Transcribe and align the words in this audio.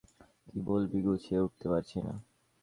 কী 0.47 0.57
বলবি 0.67 0.99
গুছিয়ে 1.05 1.43
উঠতে 1.45 1.65
পারছি 1.71 1.97
না। 1.99 2.13